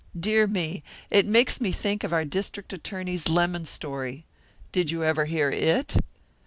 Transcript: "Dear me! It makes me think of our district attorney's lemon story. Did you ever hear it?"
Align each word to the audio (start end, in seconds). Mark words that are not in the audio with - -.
"Dear 0.19 0.47
me! 0.47 0.81
It 1.11 1.27
makes 1.27 1.61
me 1.61 1.71
think 1.71 2.03
of 2.03 2.11
our 2.11 2.25
district 2.25 2.73
attorney's 2.73 3.29
lemon 3.29 3.67
story. 3.67 4.25
Did 4.71 4.89
you 4.89 5.03
ever 5.03 5.25
hear 5.25 5.51
it?" 5.51 5.95